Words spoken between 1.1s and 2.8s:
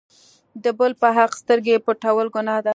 حق سترګې پټول ګناه ده.